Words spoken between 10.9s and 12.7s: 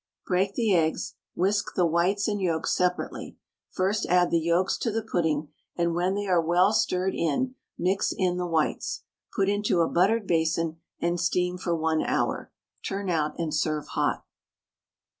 and steam for 1 hour.